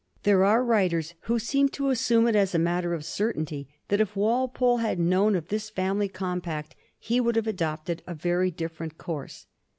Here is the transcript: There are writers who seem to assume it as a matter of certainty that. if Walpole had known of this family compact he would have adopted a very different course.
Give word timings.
There 0.23 0.43
are 0.43 0.63
writers 0.63 1.13
who 1.25 1.37
seem 1.37 1.69
to 1.77 1.91
assume 1.91 2.27
it 2.27 2.35
as 2.35 2.55
a 2.55 2.57
matter 2.57 2.95
of 2.95 3.05
certainty 3.05 3.67
that. 3.89 4.01
if 4.01 4.15
Walpole 4.15 4.77
had 4.77 4.97
known 4.97 5.35
of 5.35 5.49
this 5.49 5.69
family 5.69 6.07
compact 6.07 6.75
he 6.97 7.21
would 7.21 7.35
have 7.35 7.45
adopted 7.45 8.01
a 8.07 8.15
very 8.15 8.49
different 8.49 8.97
course. 8.97 9.45